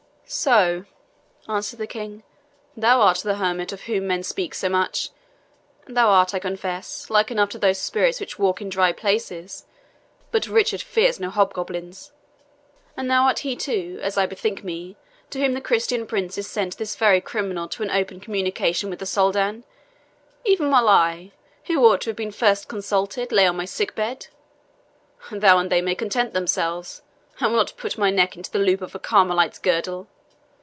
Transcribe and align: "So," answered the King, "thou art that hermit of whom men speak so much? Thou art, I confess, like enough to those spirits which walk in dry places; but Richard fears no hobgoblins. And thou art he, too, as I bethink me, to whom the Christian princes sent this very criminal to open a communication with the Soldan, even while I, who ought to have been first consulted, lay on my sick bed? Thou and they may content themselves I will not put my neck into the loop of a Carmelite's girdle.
"So," 0.33 0.85
answered 1.49 1.75
the 1.77 1.87
King, 1.87 2.23
"thou 2.77 3.01
art 3.01 3.17
that 3.17 3.35
hermit 3.35 3.73
of 3.73 3.81
whom 3.81 4.07
men 4.07 4.23
speak 4.23 4.53
so 4.55 4.69
much? 4.69 5.09
Thou 5.87 6.07
art, 6.07 6.33
I 6.33 6.39
confess, 6.39 7.09
like 7.09 7.31
enough 7.31 7.49
to 7.49 7.57
those 7.57 7.79
spirits 7.79 8.21
which 8.21 8.39
walk 8.39 8.61
in 8.61 8.69
dry 8.69 8.93
places; 8.93 9.65
but 10.31 10.47
Richard 10.47 10.81
fears 10.81 11.19
no 11.19 11.29
hobgoblins. 11.29 12.13
And 12.95 13.11
thou 13.11 13.23
art 13.25 13.39
he, 13.39 13.57
too, 13.57 13.99
as 14.01 14.17
I 14.17 14.25
bethink 14.25 14.63
me, 14.63 14.95
to 15.31 15.39
whom 15.41 15.53
the 15.53 15.59
Christian 15.59 16.07
princes 16.07 16.47
sent 16.47 16.77
this 16.77 16.95
very 16.95 17.19
criminal 17.19 17.67
to 17.67 17.83
open 17.93 18.17
a 18.17 18.21
communication 18.21 18.89
with 18.89 18.99
the 18.99 19.05
Soldan, 19.05 19.65
even 20.45 20.71
while 20.71 20.87
I, 20.87 21.33
who 21.65 21.83
ought 21.85 21.99
to 22.03 22.09
have 22.09 22.15
been 22.15 22.31
first 22.31 22.69
consulted, 22.69 23.33
lay 23.33 23.47
on 23.47 23.57
my 23.57 23.65
sick 23.65 23.95
bed? 23.95 24.27
Thou 25.29 25.57
and 25.57 25.69
they 25.69 25.81
may 25.81 25.93
content 25.93 26.31
themselves 26.31 27.01
I 27.41 27.47
will 27.47 27.57
not 27.57 27.73
put 27.75 27.97
my 27.97 28.09
neck 28.09 28.37
into 28.37 28.49
the 28.49 28.59
loop 28.59 28.81
of 28.81 28.95
a 28.95 28.99
Carmelite's 28.99 29.59
girdle. 29.59 30.07